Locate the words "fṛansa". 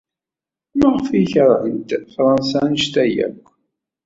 2.13-2.59